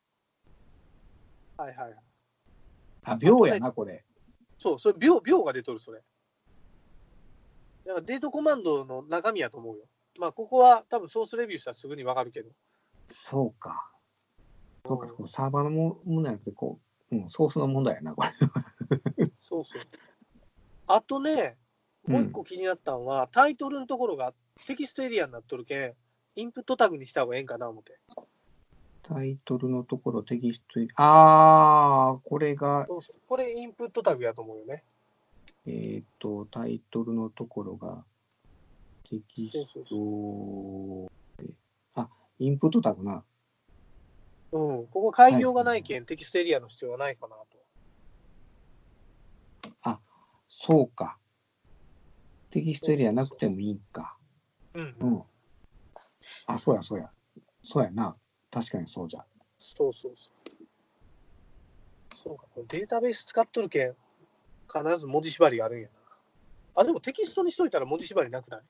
[1.58, 1.98] はいはいはい。
[3.04, 4.02] あ、秒やな、これ。
[4.56, 6.02] そう、それ秒、秒が出とる、それ。
[7.84, 9.84] だからデートコマンドの中身やと思うよ。
[10.18, 12.50] まあ、ここは多分ソースレビューしたらすぐにわかるけど。
[13.08, 13.91] そうか。
[14.86, 19.30] そうか、うんこうサーバーのも問題じゃなくて、こう、うん、ソースの問題やな、これ。
[19.38, 19.82] そうそう。
[20.86, 21.56] あとね、
[22.06, 24.34] もう一個気になったのは、タイトルのところが
[24.66, 25.94] テキストエリアになっとるけん、
[26.34, 27.98] インプットタグにした方がええんかな思って。
[29.02, 34.84] タイトルのところ、テキスト、あー、これが、そうそうこれインプットタグやと思うよね。
[35.66, 38.04] えっ、ー、と、タイトルのところが、
[39.08, 41.10] テキスそう
[41.94, 43.24] ト、あ、インプットタグな。
[44.52, 44.86] うん。
[44.88, 47.62] ここ開業がないけん、テキストエリアの必要はないかなと。
[50.54, 51.18] そうか。
[52.50, 54.18] テキストエリアなくてもいいんか。
[54.74, 54.96] うん。
[55.00, 55.22] うん。
[56.46, 57.10] あ、そうや、そうや。
[57.64, 58.14] そうやな。
[58.50, 59.24] 確かにそうじゃ。
[59.56, 60.66] そうそうそう。
[62.14, 63.96] そうか、データベース使っとるけん、
[64.70, 65.94] 必ず文字縛りがあるんやな。
[66.74, 68.62] あ、でもテキストにしといたら文字縛りなくない？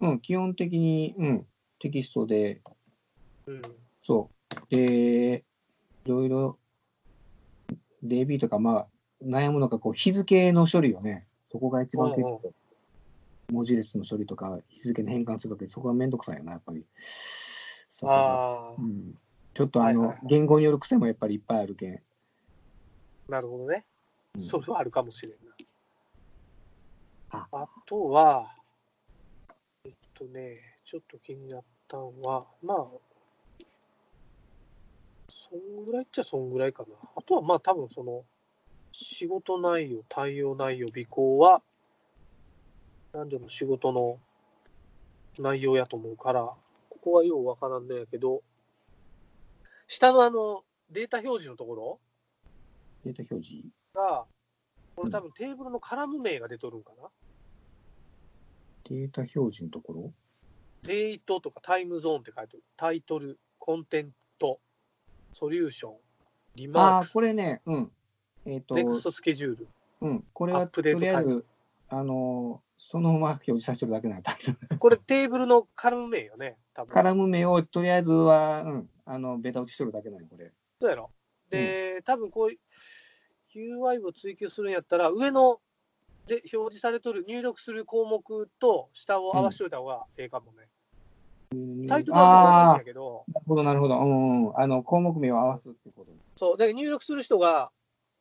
[0.00, 1.46] うん、基本的に、うん、
[1.80, 2.62] テキストで、
[3.46, 3.62] うん。
[4.06, 4.37] そう。
[4.70, 5.44] で、
[6.04, 6.58] いろいろ、
[8.04, 8.86] DB とか、まあ、
[9.22, 11.26] 悩むのが、こう、日付の処理よね。
[11.50, 12.52] そこが一番結構、
[13.50, 16.84] 文字列の処理とか、日付の変換するとき、そこがめんどくさいよな、やっぱり。
[18.02, 19.14] あう、ん、
[19.54, 22.02] ちょっとあの、はいはいはい言語による癖もやっぱりいっぱいあるけん。
[23.28, 23.84] なるほどね。
[24.34, 25.36] うんそれはあるかもしれんな。
[27.30, 28.54] ああとは、
[29.84, 32.86] えっとね、ちょっと気になったのは、まあ、
[35.50, 36.88] そんぐらいっちゃそんぐらいかな。
[37.16, 38.24] あとはまあ多分その、
[38.92, 41.62] 仕事内容、対応内容、尾行は、
[43.12, 44.18] 男女の仕事の
[45.38, 46.42] 内容やと思うから、
[46.90, 48.42] ここはようわからんのやけど、
[49.86, 52.00] 下のあの、データ表示のところ
[53.04, 53.68] データ表示？
[53.94, 54.26] が、
[54.96, 57.08] これ多分テーブルのカラム名が出とるんかな。
[58.84, 60.12] データ表示のところ？
[60.82, 62.64] デートとかタイムゾーンって書いてある。
[62.76, 64.60] タイトル、コンテント、
[65.32, 65.92] ソリューション、
[66.56, 67.92] リマーク、これね、うん。
[68.46, 69.68] えっ、と、ネクストスケジュール。
[70.00, 70.24] うん。
[70.32, 71.44] これはとアップデートりあえず、
[71.88, 76.92] あのーそのまま表示させてるだけなんだけど、 これテーブルのカラム名よね、多分。
[76.92, 80.52] カラム名をとりあえずは、うん、あの、ベタ打ちしとるだけなんよ、これ。
[80.80, 81.10] そうやろ。
[81.50, 85.60] で、多分こう、UI を追求するんやったら、上の
[86.28, 90.68] で表示されとる入力する項目と下を合わせといた方がええかもね。
[91.88, 93.98] タイトルは分かるんあやけど、あ、なるほど、なるほど。
[93.98, 94.60] うん、うん。
[94.60, 96.12] あの、項目名を合わすってこと。
[96.36, 97.70] そう、だ入力する人が、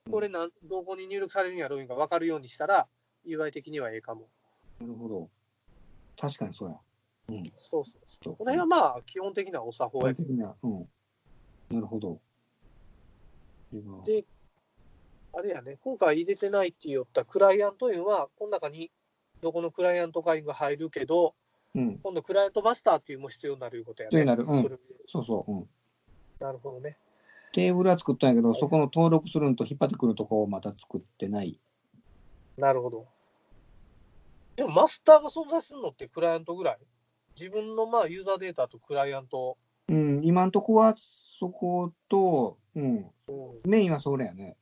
[0.09, 2.88] これなん、どこに入力されるんやろうか分かるようにしたら、
[3.25, 4.30] UI 的にはええかも。
[4.80, 5.30] なるほど。
[6.17, 6.78] 確かにそうや。
[7.30, 7.43] うん。
[7.57, 11.75] そうそうそうこの辺はまあ、基本的なお作法やけど具体的な、うん。
[11.75, 12.19] なるほど。
[13.73, 14.23] 今で
[15.34, 18.89] あれやね、今回入れてないって言ったクライアントいうのは、この中に
[19.41, 21.36] どこのクライアント会が入るけど、
[21.78, 21.99] うん。
[21.99, 24.09] 今度クライアントマスターっていうのも必要になるいうことやね。
[24.09, 24.75] 必要になるうんそれ
[25.05, 25.51] そうそう。
[25.51, 25.69] うん。
[26.39, 26.97] なるほどね。
[27.53, 31.59] テーブルは作ったんやけど、そこの登録するのと引っ張ってくるとこをまた作ってない。
[32.57, 33.05] なるほど。
[34.55, 36.78] でもマスターが存在するのってクライアントぐらい？
[37.39, 39.57] 自分のまあユーザーデータとクライアント、
[39.88, 44.55] うん、今んとこはそこと、うん、うんメインはそれやね。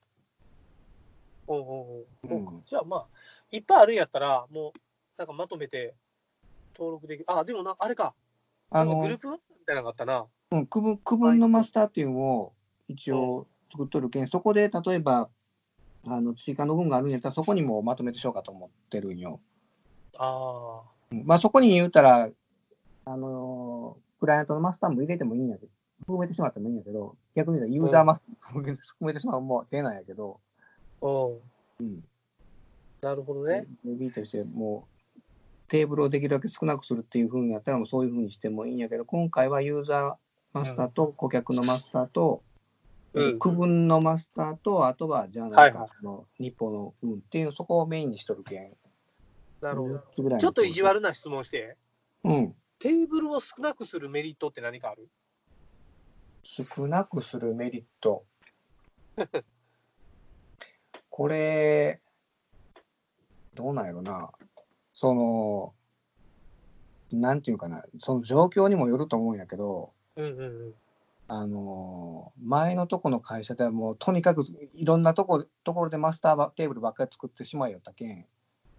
[1.48, 3.08] うんうんうんそうかうんじゃあまあ、
[3.52, 4.80] いっぱいあるんやったら、もう
[5.18, 5.96] なんかまとめて
[6.78, 7.26] 登録できる。
[7.28, 8.14] あ、でもな、あれか、
[8.70, 10.26] あのグルー、プみたいなのがあったな。
[10.52, 12.54] うん、区分区分のマスターっていうのを
[12.88, 15.30] 一応作っとるけん、そこで例えば、
[16.08, 19.40] あの追加の分があるんやったら、そこにもまとめてしようかと思ってるんよ。
[20.18, 22.30] あうんまあ、そこに言うたら、
[23.06, 30.40] あのークライアントのマスターも入れてもいいんやけど、含めてしまってもいいんやけど、逆に言うとユーザーマスターも含めてしまうも手なんやけど、
[31.02, 31.86] あ、うん。
[31.86, 32.04] うん、
[33.02, 33.66] なるほどね。
[33.86, 34.95] DB としてもう
[35.68, 40.16] テーブルをできるだけ少なくするっていうふうにやったらもうそういうふうにしてもいいんやけど、今回はユーザー
[40.54, 42.42] マスターと顧客のマスターと、
[43.14, 48.74] うん区分のマスターと、あとはジャーナルはいはいの日報の分っていう、そこをメインにしとるけん。
[49.62, 51.78] なるほどちょっと意地悪な質問して、
[52.26, 52.56] うん。
[52.80, 55.08] テーブルを少なくするメリットって何かある？
[56.44, 58.26] 少なくするメリット。
[61.10, 62.02] これ、
[63.54, 64.30] どうなんやろな。
[64.96, 65.74] その、
[67.12, 70.74] なんていうかな、その状況にもよると思うんやけど、うんうんうん。
[71.28, 74.44] あの前のとこの会社ではもうとにかく
[74.74, 78.26] いろんなとこ、ところでマスターばテーブルばっかり作ってしまいよったけん、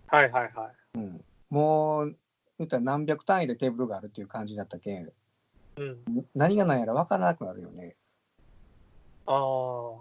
[0.07, 0.99] はいはいはい。
[0.99, 2.17] うん、もう、
[2.59, 5.13] 言ったら何百単位でテーブルがあるっていう感じだったけん、
[5.77, 6.25] うん。
[6.35, 7.95] 何が何やら分からなくなるよね。
[9.27, 9.97] ああ。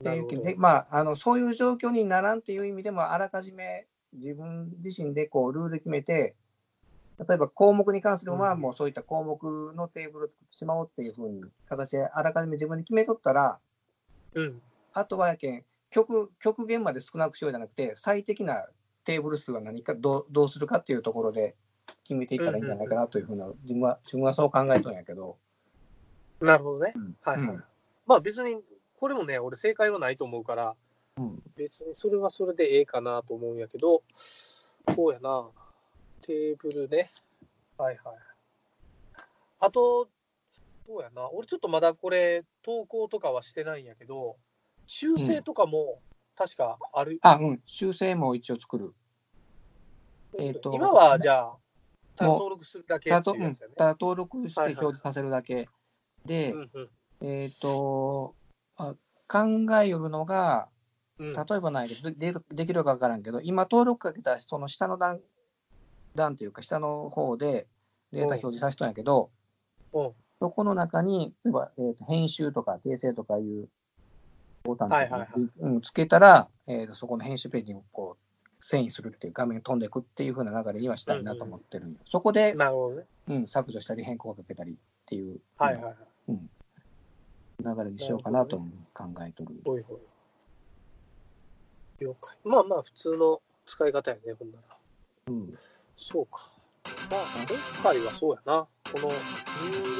[0.00, 6.34] っていうけまあ、あのそういう状況にならんっていう意味でも、あらかじめ自分自身でこうルール決めて、
[7.26, 13.58] 例えば項目に関するのは、うんもうそういった項目のテーブルを作ってしまおうっていうふうに形であらかじめ自分で決めとったら、
[14.34, 14.62] うん。
[14.92, 18.66] あとはやけん極、極限まで少なくしようじゃなくて、最適な
[19.04, 21.54] テーブル数は何かどうどうするかっていうところで
[22.04, 25.38] 決めていったらいいんじゃないかなというふうな、自分は自分はそう考えとんやけど。
[26.40, 26.92] なるほどね。
[26.94, 27.56] うんはいはい。
[27.56, 27.64] うん
[28.06, 28.56] まあ別に、
[28.96, 30.74] これもね、俺正解はないと思うから、うん
[31.56, 34.02] 別にそれはそれでええかなと思うんやけど、
[34.94, 35.48] こうやな。
[36.22, 37.10] テーブルね。
[37.76, 38.16] はいはい。
[39.60, 40.08] あと、
[40.86, 41.30] そうやな。
[41.30, 44.36] 俺ちょっとまだこれ、投稿とかはしてないんやけど、
[44.86, 46.00] 修正とかも
[46.36, 47.18] 確かある。
[47.22, 48.94] あ、うん、修正も一応作る。
[50.38, 51.56] えーと今はじゃあ、
[52.16, 53.22] ただ登録するだけね。
[53.22, 55.68] ただ登録してはいはい表示させるだけ
[56.26, 56.90] で、うんうん
[57.20, 58.34] えっ、と
[58.76, 58.94] あ、
[59.26, 60.77] 考えよるのが、うん
[61.18, 65.20] 例えばないけど、ででできるかわからんけど、今登録かけたその下の段、
[66.14, 67.66] 段というか、下の方で
[68.12, 69.30] データ表示させたんやけど、
[69.92, 70.10] うん
[70.40, 73.68] そこの中に、例えば、えーと編集とか訂正とかいう
[74.62, 81.98] ボタンとかはいはいはいうん、つけたら、えーとそこの編集ページにこう遷移するっていう画面が飛んでいくっていう風な流れにはしたいなと思ってるんよ。
[82.06, 83.04] そこで、なるほどね。
[83.26, 84.74] うん、削除したり変更かけたりっ
[85.06, 85.94] ていうはいはいはい。
[86.28, 89.50] 流れにしようかなとも考えとる。
[89.64, 89.98] ほいほい。
[92.00, 92.36] 了解。
[92.44, 94.76] まあまあ、普通の使い方やね、ほんなら。
[95.28, 95.54] うん。
[95.96, 96.50] そうか。
[97.10, 98.66] まあ、今回はそうやな。
[98.90, 99.14] この入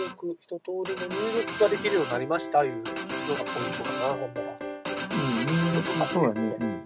[0.08, 3.04] 力、一通りの入力ができるようになりましたいうのがポイン
[3.76, 4.58] トかな、ほんなら。
[4.60, 6.56] うん、入力もそうやね。
[6.60, 6.77] うん。